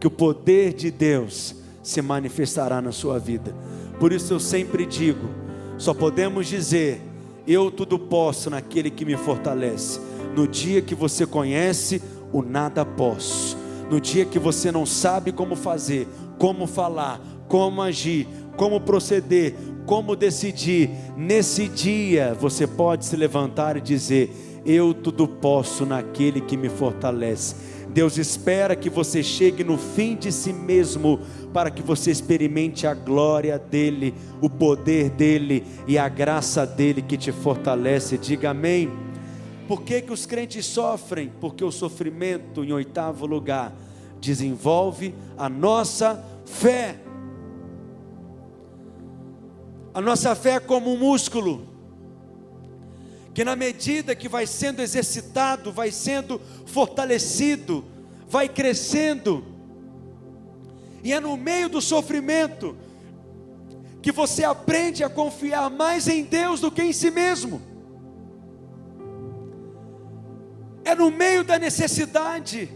[0.00, 3.54] que o poder de Deus se manifestará na sua vida.
[3.98, 5.28] Por isso eu sempre digo:
[5.78, 7.00] só podemos dizer
[7.46, 10.00] eu tudo posso naquele que me fortalece.
[10.34, 12.00] No dia que você conhece
[12.32, 13.56] o nada posso,
[13.90, 20.16] no dia que você não sabe como fazer, como falar, como agir, como proceder, como
[20.16, 26.68] decidir, nesse dia você pode se levantar e dizer: Eu tudo posso naquele que me
[26.68, 27.71] fortalece.
[27.88, 31.20] Deus espera que você chegue no fim de si mesmo
[31.52, 37.16] para que você experimente a glória dEle, o poder dEle e a graça dEle que
[37.16, 38.16] te fortalece.
[38.16, 38.90] Diga amém.
[39.68, 41.32] Por que, que os crentes sofrem?
[41.40, 43.72] Porque o sofrimento, em oitavo lugar,
[44.20, 46.96] desenvolve a nossa fé.
[49.94, 51.66] A nossa fé é como um músculo,
[53.34, 57.84] que na medida que vai sendo exercitado, vai sendo fortalecido,
[58.28, 59.52] vai crescendo,
[61.02, 62.76] e é no meio do sofrimento
[64.00, 67.60] que você aprende a confiar mais em Deus do que em si mesmo.
[70.84, 72.68] É no meio da necessidade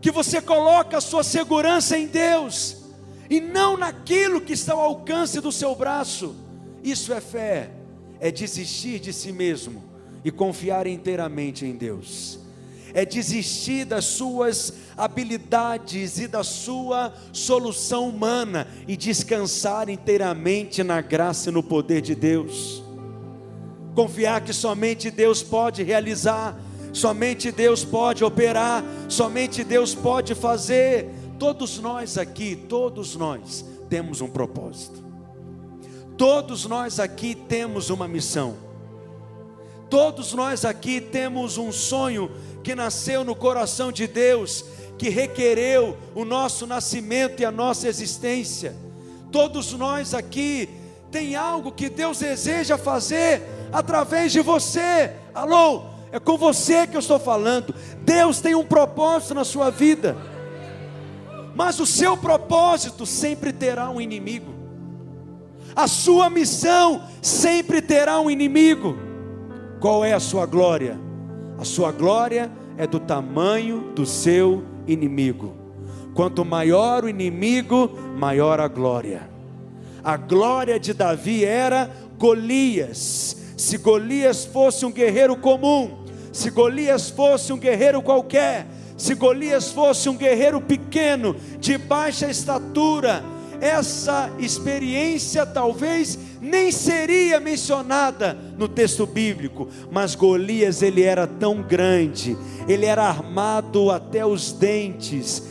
[0.00, 2.84] que você coloca a sua segurança em Deus
[3.28, 6.36] e não naquilo que está ao alcance do seu braço.
[6.82, 7.70] Isso é fé,
[8.20, 9.82] é desistir de si mesmo
[10.24, 12.46] e confiar inteiramente em Deus
[12.96, 21.50] é desistir das suas habilidades e da sua solução humana e descansar inteiramente na graça
[21.50, 22.82] e no poder de Deus.
[23.94, 26.58] Confiar que somente Deus pode realizar,
[26.90, 31.10] somente Deus pode operar, somente Deus pode fazer.
[31.38, 35.05] Todos nós aqui, todos nós temos um propósito.
[36.16, 38.56] Todos nós aqui temos uma missão.
[39.90, 42.30] Todos nós aqui temos um sonho
[42.64, 44.64] que nasceu no coração de Deus,
[44.98, 48.74] que requereu o nosso nascimento e a nossa existência.
[49.30, 50.70] Todos nós aqui
[51.10, 55.12] tem algo que Deus deseja fazer através de você.
[55.34, 57.74] Alô, é com você que eu estou falando.
[58.02, 60.16] Deus tem um propósito na sua vida.
[61.54, 64.55] Mas o seu propósito sempre terá um inimigo.
[65.76, 68.96] A sua missão sempre terá um inimigo.
[69.78, 70.98] Qual é a sua glória?
[71.58, 75.54] A sua glória é do tamanho do seu inimigo.
[76.14, 79.28] Quanto maior o inimigo, maior a glória.
[80.02, 83.36] A glória de Davi era Golias.
[83.54, 90.08] Se Golias fosse um guerreiro comum, se Golias fosse um guerreiro qualquer, se Golias fosse
[90.08, 93.22] um guerreiro pequeno, de baixa estatura,
[93.60, 102.36] essa experiência talvez nem seria mencionada no texto bíblico, mas Golias ele era tão grande,
[102.68, 105.42] ele era armado até os dentes,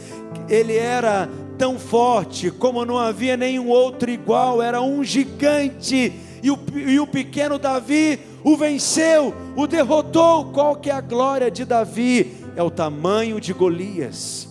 [0.49, 6.13] ele era tão forte como não havia nenhum outro igual, era um gigante,
[6.43, 10.45] e o, e o pequeno Davi o venceu, o derrotou.
[10.51, 12.45] Qual que é a glória de Davi?
[12.55, 14.47] É o tamanho de Golias.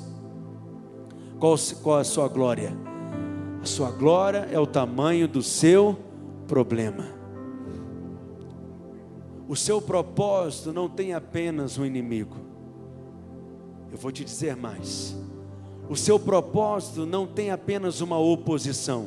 [1.38, 2.77] Qual, qual a sua glória?
[3.65, 5.98] A sua glória é o tamanho do seu
[6.46, 7.06] problema.
[9.48, 12.37] O seu propósito não tem apenas um inimigo.
[13.90, 15.17] Eu vou te dizer mais.
[15.88, 19.06] O seu propósito não tem apenas uma oposição.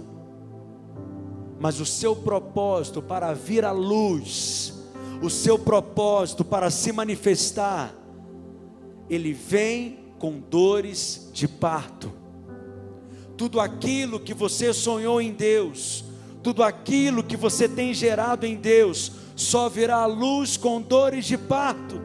[1.59, 4.73] mas o seu propósito para vir à luz,
[5.21, 7.93] o seu propósito para se manifestar,
[9.07, 12.11] ele vem com dores de parto.
[13.37, 16.03] Tudo aquilo que você sonhou em Deus,
[16.43, 21.37] tudo aquilo que você tem gerado em Deus, só virá à luz com dores de
[21.37, 22.01] parto.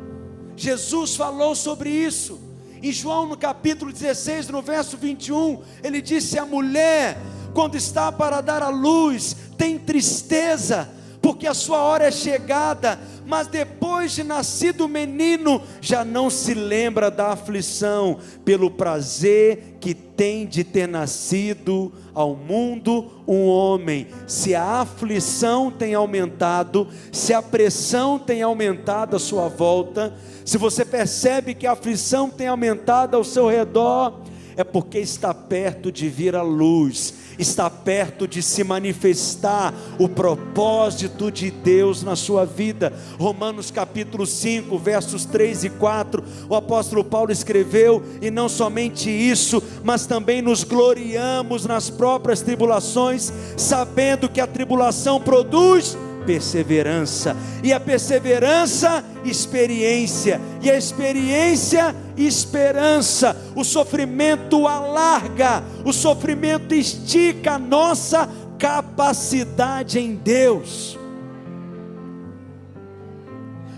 [0.57, 2.39] Jesus falou sobre isso.
[2.83, 7.17] Em João, no capítulo 16, no verso 21, ele disse: A mulher,
[7.55, 10.89] quando está para dar à luz, tem tristeza,
[11.23, 16.53] porque a sua hora é chegada, mas depois de nascido o menino, já não se
[16.53, 24.09] lembra da aflição, pelo prazer que tem de ter nascido ao mundo um homem.
[24.27, 30.13] Se a aflição tem aumentado, se a pressão tem aumentado à sua volta,
[30.45, 34.21] se você percebe que a aflição tem aumentado ao seu redor,
[34.57, 41.31] é porque está perto de vir a luz, está perto de se manifestar o propósito
[41.31, 42.93] de Deus na sua vida.
[43.19, 49.63] Romanos capítulo 5, versos 3 e 4, o apóstolo Paulo escreveu: E não somente isso,
[49.83, 57.81] mas também nos gloriamos nas próprias tribulações, sabendo que a tribulação produz perseverança, e a
[57.81, 63.37] perseverança, experiência, e a experiência, esperança.
[63.55, 70.99] O sofrimento alarga, o sofrimento estica a nossa capacidade em Deus.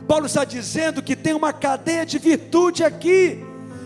[0.07, 3.43] Paulo está dizendo que tem uma cadeia de virtude aqui,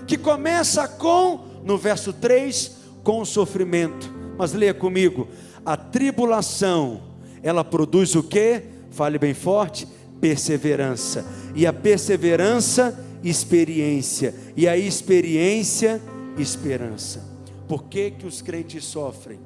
[0.07, 2.73] que começa com, no verso 3,
[3.05, 4.13] com o sofrimento.
[4.37, 5.29] Mas leia comigo:
[5.65, 7.08] a tribulação
[7.43, 8.63] ela produz o que?
[8.91, 9.87] Fale bem forte:
[10.21, 11.25] perseverança.
[11.55, 14.35] E a perseverança, experiência.
[14.57, 16.01] E a experiência,
[16.37, 17.25] esperança.
[17.67, 19.39] Por que, que os crentes sofrem?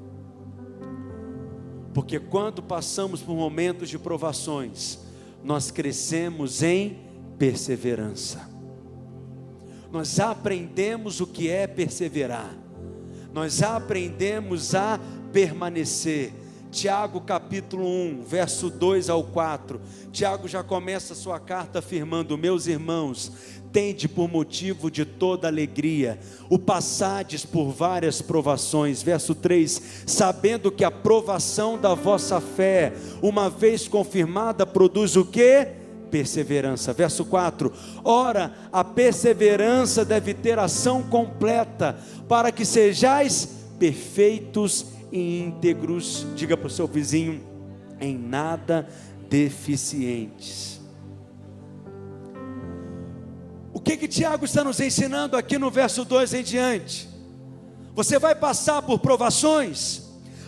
[1.92, 4.98] Porque quando passamos por momentos de provações,
[5.44, 6.98] nós crescemos em
[7.38, 8.48] perseverança.
[9.90, 12.56] Nós aprendemos o que é perseverar.
[13.32, 14.98] Nós aprendemos a
[15.32, 16.32] permanecer
[16.72, 19.78] Tiago capítulo 1, verso 2 ao 4.
[20.10, 23.30] Tiago já começa sua carta afirmando: Meus irmãos,
[23.70, 26.18] tende por motivo de toda alegria,
[26.48, 29.02] o passades por várias provações.
[29.02, 35.68] Verso 3: Sabendo que a provação da vossa fé, uma vez confirmada, produz o que?
[36.10, 36.94] Perseverança.
[36.94, 37.70] Verso 4:
[38.02, 46.70] Ora, a perseverança deve ter ação completa, para que sejais perfeitos íntegros, diga para o
[46.70, 47.42] seu vizinho,
[48.00, 48.88] em nada
[49.28, 50.80] deficientes.
[53.72, 57.08] O que que Tiago está nos ensinando aqui no verso 2 em diante?
[57.94, 60.02] Você vai passar por provações,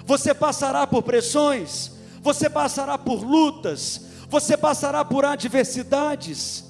[0.07, 1.93] você passará por pressões,
[2.23, 6.65] você passará por lutas, você passará por adversidades,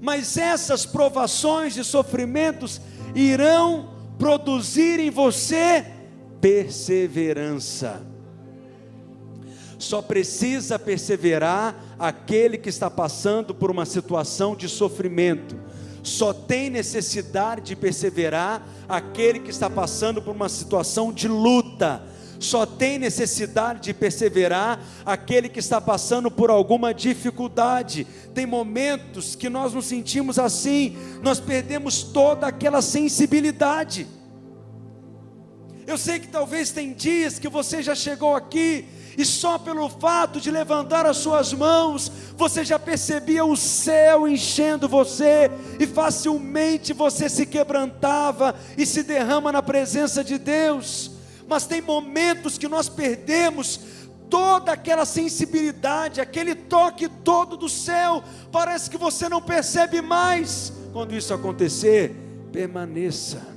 [0.00, 2.80] mas essas provações e sofrimentos
[3.14, 5.95] irão produzir em você
[6.40, 8.02] perseverança.
[9.78, 15.56] Só precisa perseverar aquele que está passando por uma situação de sofrimento.
[16.02, 22.02] Só tem necessidade de perseverar aquele que está passando por uma situação de luta.
[22.38, 28.06] Só tem necessidade de perseverar aquele que está passando por alguma dificuldade.
[28.34, 34.06] Tem momentos que nós nos sentimos assim, nós perdemos toda aquela sensibilidade.
[35.86, 38.84] Eu sei que talvez tem dias que você já chegou aqui
[39.16, 44.88] e só pelo fato de levantar as suas mãos, você já percebia o céu enchendo
[44.88, 51.12] você e facilmente você se quebrantava e se derrama na presença de Deus.
[51.48, 53.80] Mas tem momentos que nós perdemos
[54.28, 60.72] toda aquela sensibilidade, aquele toque todo do céu, parece que você não percebe mais.
[60.92, 62.12] Quando isso acontecer,
[62.50, 63.55] permaneça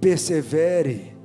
[0.00, 1.16] persevere.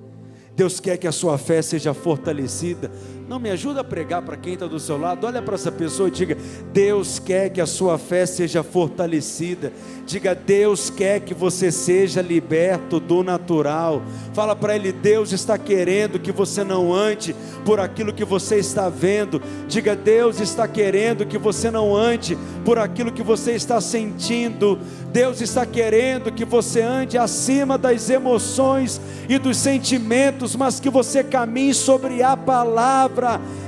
[0.55, 2.91] Deus quer que a sua fé seja fortalecida.
[3.31, 5.25] Não me ajuda a pregar para quem está do seu lado.
[5.25, 6.37] Olha para essa pessoa e diga:
[6.73, 9.71] Deus quer que a sua fé seja fortalecida.
[10.05, 14.01] Diga: Deus quer que você seja liberto do natural.
[14.33, 18.89] Fala para ele: Deus está querendo que você não ande por aquilo que você está
[18.89, 19.41] vendo.
[19.65, 24.77] Diga: Deus está querendo que você não ande por aquilo que você está sentindo.
[25.13, 31.23] Deus está querendo que você ande acima das emoções e dos sentimentos, mas que você
[31.23, 33.20] caminhe sobre a palavra.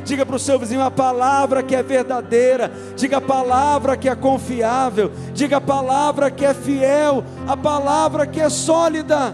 [0.03, 4.15] Diga para o seu vizinho a palavra que é verdadeira, diga a palavra que é
[4.15, 9.33] confiável, diga a palavra que é fiel, a palavra que é sólida.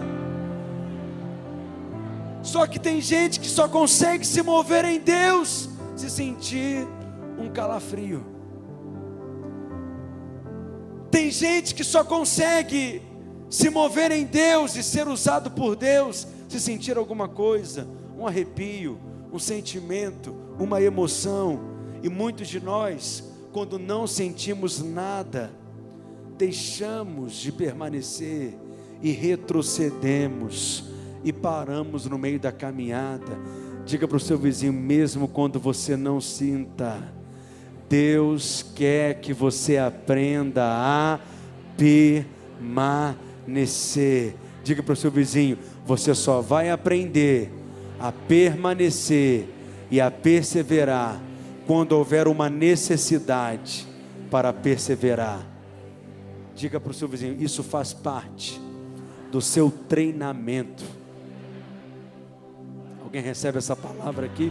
[2.42, 6.86] Só que tem gente que só consegue se mover em Deus se sentir
[7.38, 8.24] um calafrio.
[11.10, 13.02] Tem gente que só consegue
[13.50, 18.98] se mover em Deus e ser usado por Deus se sentir alguma coisa, um arrepio,
[19.32, 21.60] um sentimento, uma emoção.
[22.02, 23.22] E muitos de nós,
[23.52, 25.50] quando não sentimos nada,
[26.36, 28.56] deixamos de permanecer
[29.02, 30.84] e retrocedemos
[31.22, 33.38] e paramos no meio da caminhada.
[33.84, 37.12] Diga para o seu vizinho, mesmo quando você não sinta,
[37.88, 41.18] Deus quer que você aprenda a
[42.56, 44.36] permanecer.
[44.62, 47.59] Diga para o seu vizinho, você só vai aprender
[48.00, 49.46] a permanecer
[49.90, 51.20] e a perseverar
[51.66, 53.86] quando houver uma necessidade
[54.30, 55.46] para perseverar.
[56.56, 58.60] Diga para o seu vizinho, isso faz parte
[59.30, 60.82] do seu treinamento.
[63.02, 64.50] Alguém recebe essa palavra aqui?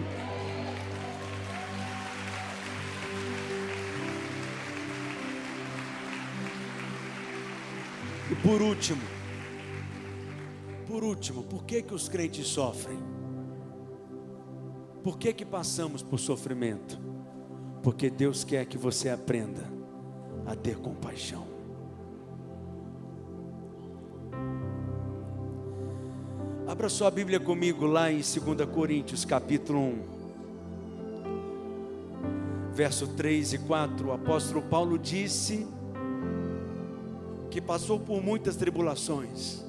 [8.32, 9.02] E por último,
[10.88, 13.19] por último, por que que os crentes sofrem?
[15.04, 17.00] Por que que passamos por sofrimento?
[17.82, 19.64] Porque Deus quer que você aprenda
[20.46, 21.48] a ter compaixão.
[26.68, 29.96] Abra sua Bíblia comigo lá em 2 Coríntios, capítulo 1,
[32.74, 34.10] verso 3 e 4.
[34.10, 35.66] O apóstolo Paulo disse
[37.50, 39.64] que passou por muitas tribulações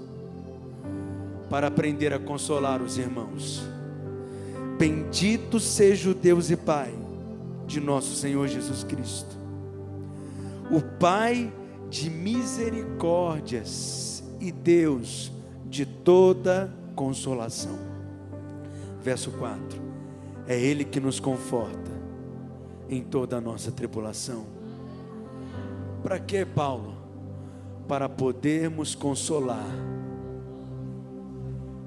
[1.48, 3.79] para aprender a consolar os irmãos.
[4.80, 6.90] Bendito seja o Deus e Pai
[7.66, 9.36] de nosso Senhor Jesus Cristo,
[10.70, 11.52] o Pai
[11.90, 15.30] de misericórdias e Deus
[15.66, 17.78] de toda consolação.
[19.02, 19.78] Verso 4:
[20.46, 21.90] É Ele que nos conforta
[22.88, 24.46] em toda a nossa tribulação.
[26.02, 26.94] Para que, Paulo?
[27.86, 29.68] Para podermos consolar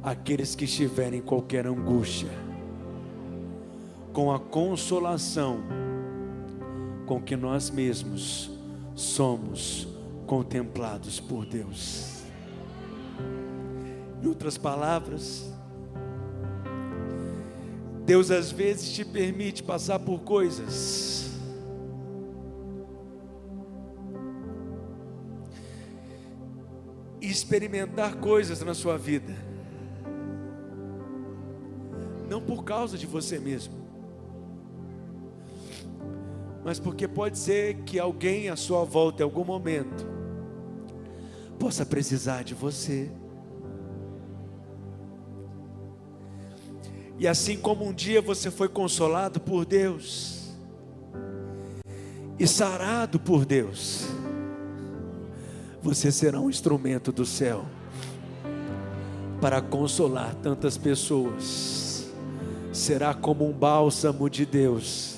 [0.04, 2.53] aqueles que estiverem em qualquer angústia,
[4.14, 5.60] com a consolação
[7.08, 8.52] com que nós mesmos
[8.96, 9.88] somos
[10.28, 12.22] contemplados por Deus.
[14.22, 15.52] Em outras palavras,
[18.06, 21.32] Deus às vezes te permite passar por coisas
[27.20, 29.34] e experimentar coisas na sua vida,
[32.30, 33.83] não por causa de você mesmo,
[36.64, 40.08] mas porque pode ser que alguém à sua volta em algum momento
[41.60, 43.12] possa precisar de você.
[47.20, 50.52] E assim como um dia você foi consolado por Deus
[52.40, 54.08] e sarado por Deus,
[55.82, 57.66] você será um instrumento do céu
[59.40, 62.10] para consolar tantas pessoas.
[62.72, 65.13] Será como um bálsamo de Deus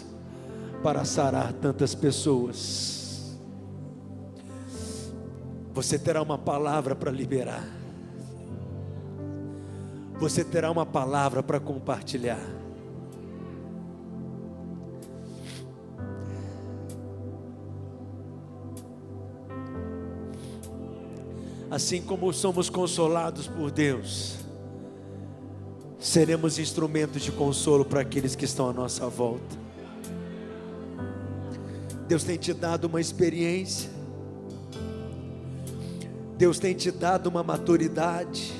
[0.85, 3.35] para sarar tantas pessoas.
[5.73, 7.67] Você terá uma palavra para liberar
[10.19, 12.39] você terá uma palavra para compartilhar.
[21.69, 24.37] Assim como somos consolados por Deus,
[25.99, 29.64] seremos instrumentos de consolo para aqueles que estão à nossa volta.
[32.07, 33.89] Deus tem te dado uma experiência,
[36.37, 38.53] Deus tem te dado uma maturidade,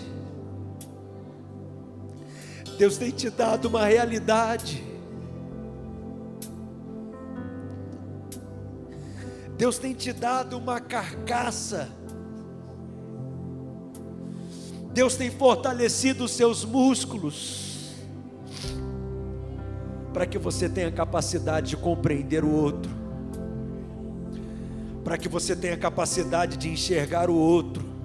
[2.77, 4.83] Deus tem te dado uma realidade.
[9.57, 11.89] Deus tem te dado uma carcaça.
[14.91, 17.93] Deus tem fortalecido os seus músculos.
[20.13, 22.94] Para que você tenha capacidade de compreender o outro.
[25.05, 27.95] Para que você tenha capacidade de enxergar o outro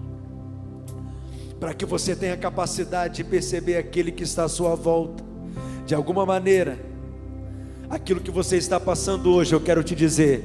[1.60, 5.22] para que você tenha capacidade de perceber aquele que está à sua volta.
[5.84, 6.78] De alguma maneira,
[7.90, 10.42] aquilo que você está passando hoje, eu quero te dizer,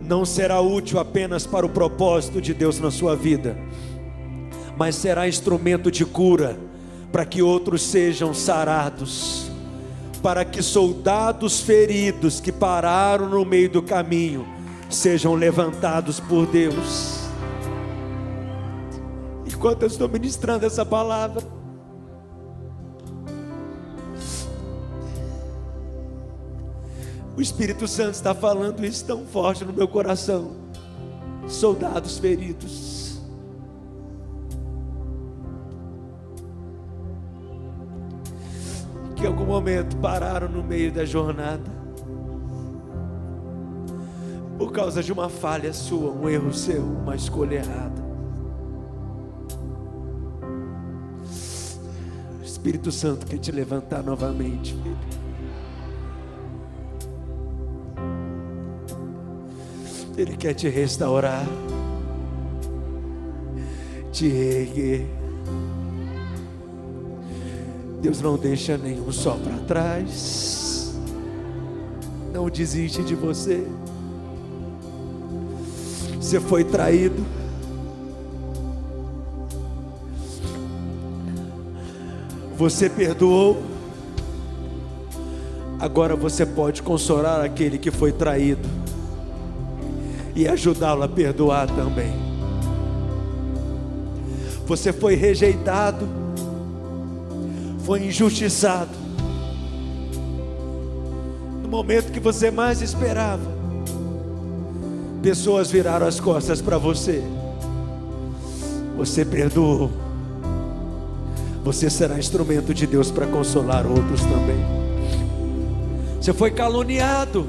[0.00, 3.56] não será útil apenas para o propósito de Deus na sua vida,
[4.76, 6.56] mas será instrumento de cura
[7.10, 9.50] para que outros sejam sarados,
[10.22, 14.46] para que soldados feridos que pararam no meio do caminho
[14.94, 17.20] sejam levantados por Deus.
[19.46, 21.42] Enquanto eu estou ministrando essa palavra,
[27.36, 30.56] o Espírito Santo está falando isso tão forte no meu coração.
[31.48, 33.20] Soldados feridos.
[39.16, 41.81] Que em algum momento pararam no meio da jornada
[44.62, 48.00] por causa de uma falha sua, um erro seu, uma escolha errada.
[52.40, 54.96] O Espírito Santo quer te levantar novamente, filho.
[60.16, 61.44] Ele quer te restaurar,
[64.12, 65.08] te erguer.
[68.00, 70.94] Deus não deixa nenhum só para trás,
[72.32, 73.66] não desiste de você.
[76.32, 77.26] Você foi traído,
[82.56, 83.62] você perdoou,
[85.78, 88.66] agora você pode consolar aquele que foi traído
[90.34, 92.14] e ajudá-lo a perdoar também.
[94.66, 96.08] Você foi rejeitado,
[97.84, 98.96] foi injustiçado.
[101.62, 103.61] No momento que você mais esperava,
[105.22, 107.22] pessoas viraram as costas para você.
[108.96, 109.90] Você perdoou.
[111.64, 114.58] Você será instrumento de Deus para consolar outros também.
[116.20, 117.46] Você foi caluniado,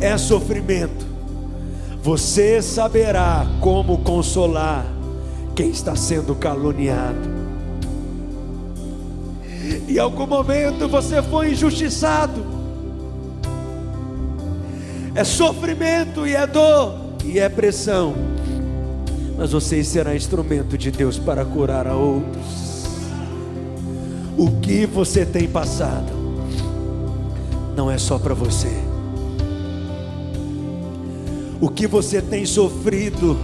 [0.00, 1.08] é sofrimento
[2.08, 4.86] você saberá como consolar
[5.54, 7.28] quem está sendo caluniado.
[9.86, 12.57] Em algum momento você foi injustiçado.
[15.18, 16.94] É sofrimento e é dor
[17.24, 18.14] e é pressão.
[19.36, 22.86] Mas você será instrumento de Deus para curar a outros.
[24.36, 26.12] O que você tem passado
[27.76, 28.88] não é só para você
[31.60, 33.36] o que você tem sofrido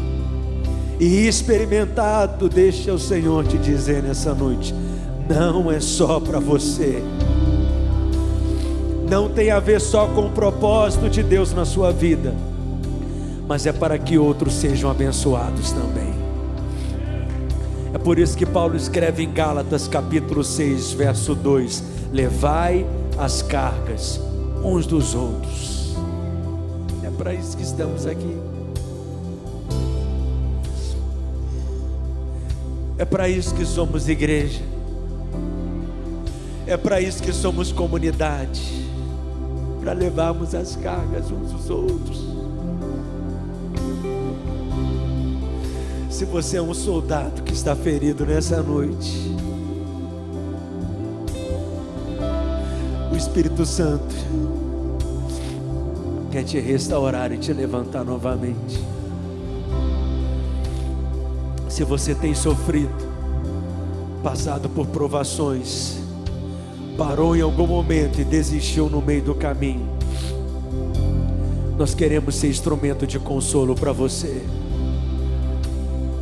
[1.00, 4.72] e experimentado, deixa o Senhor te dizer nessa noite,
[5.28, 7.02] não é só para você.
[9.08, 12.34] Não tem a ver só com o propósito de Deus na sua vida,
[13.46, 16.14] mas é para que outros sejam abençoados também.
[17.92, 21.82] É por isso que Paulo escreve em Gálatas capítulo 6, verso 2:
[22.12, 22.86] Levai
[23.18, 24.20] as cargas
[24.62, 25.74] uns dos outros
[27.14, 28.36] para isso que estamos aqui.
[32.98, 34.60] É para isso que somos igreja.
[36.66, 38.62] É para isso que somos comunidade.
[39.84, 42.24] Para levarmos as cargas uns dos outros.
[46.08, 49.36] Se você é um soldado que está ferido nessa noite,
[53.12, 54.14] o Espírito Santo
[56.32, 58.82] quer te restaurar e te levantar novamente.
[61.68, 62.94] Se você tem sofrido,
[64.22, 66.03] passado por provações,
[66.96, 69.88] parou em algum momento e desistiu no meio do caminho,
[71.76, 74.42] nós queremos ser instrumento de consolo para você.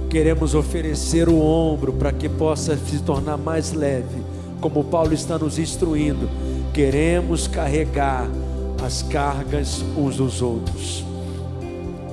[0.09, 4.23] Queremos oferecer o ombro para que possa se tornar mais leve,
[4.61, 6.29] como Paulo está nos instruindo.
[6.73, 8.29] Queremos carregar
[8.85, 11.05] as cargas uns dos outros.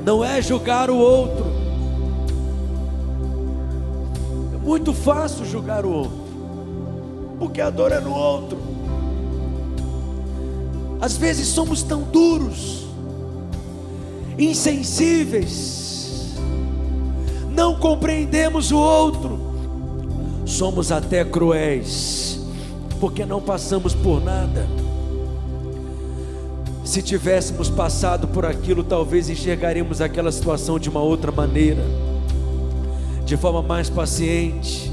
[0.05, 1.45] Não é julgar o outro.
[4.53, 6.18] É muito fácil julgar o outro,
[7.39, 8.59] porque a dor é no outro.
[11.01, 12.85] Às vezes somos tão duros,
[14.37, 16.35] insensíveis,
[17.55, 19.39] não compreendemos o outro,
[20.45, 22.41] somos até cruéis,
[22.99, 24.67] porque não passamos por nada.
[26.83, 31.83] Se tivéssemos passado por aquilo, talvez enxergaríamos aquela situação de uma outra maneira,
[33.23, 34.88] de forma mais paciente,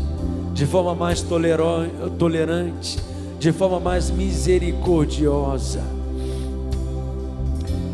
[0.57, 2.99] de forma mais tolerante,
[3.39, 5.83] de forma mais misericordiosa.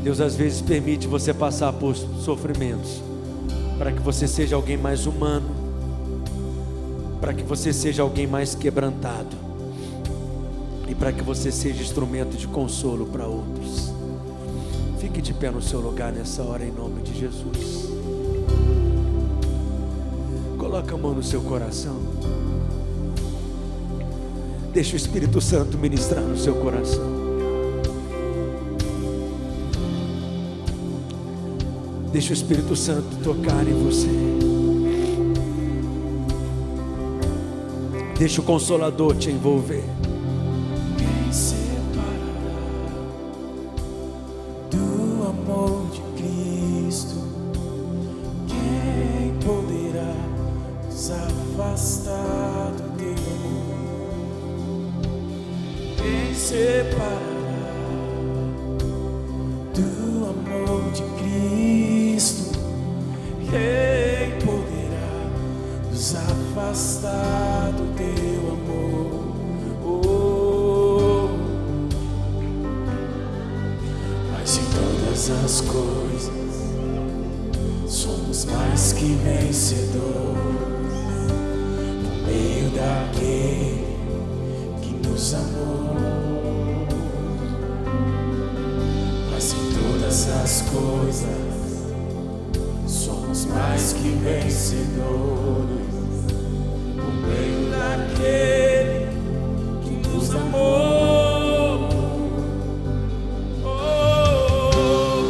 [0.05, 3.03] Deus às vezes permite você passar por sofrimentos,
[3.77, 5.49] para que você seja alguém mais humano,
[7.21, 9.37] para que você seja alguém mais quebrantado
[10.87, 13.93] e para que você seja instrumento de consolo para outros.
[15.01, 17.89] Fique de pé no seu lugar nessa hora em nome de Jesus.
[20.57, 22.12] Coloca a mão no seu coração.
[24.73, 27.05] Deixa o Espírito Santo ministrar no seu coração.
[32.11, 34.09] Deixa o Espírito Santo tocar em você.
[38.19, 40.02] Deixa o Consolador te envolver.
[90.71, 91.53] Coisas
[92.87, 94.87] somos mais que vencedores
[96.97, 99.09] por meio daquele
[99.83, 101.89] que nos amou.
[103.65, 105.23] Oh,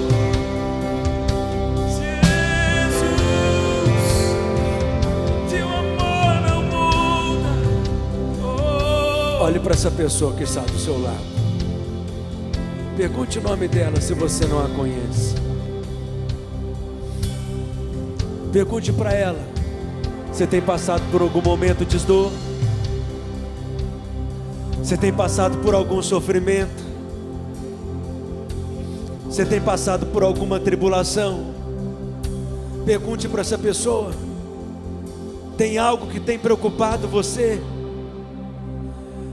[1.88, 3.16] Jesus,
[5.50, 7.52] teu amor não muda.
[8.44, 11.41] Oh, Olhe para essa pessoa que está do seu lado.
[12.96, 15.34] Pergunte o nome dela se você não a conhece.
[18.52, 19.40] Pergunte para ela:
[20.30, 22.30] Você tem passado por algum momento de dor?
[24.82, 26.82] Você tem passado por algum sofrimento?
[29.24, 31.46] Você tem passado por alguma tribulação?
[32.84, 34.10] Pergunte para essa pessoa:
[35.56, 37.58] Tem algo que tem preocupado você?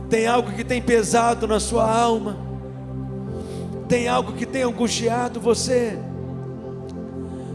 [0.09, 2.48] Tem algo que tem pesado na sua alma?
[3.89, 5.97] Tem algo que tem angustiado você?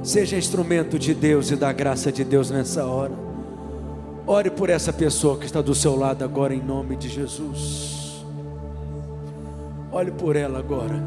[0.02, 3.12] Seja instrumento de Deus e da graça de Deus nessa hora.
[4.26, 8.24] Ore por essa pessoa que está do seu lado agora, em nome de Jesus.
[9.92, 11.00] Olhe por ela agora,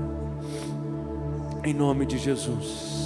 [1.66, 2.97] em nome de Jesus.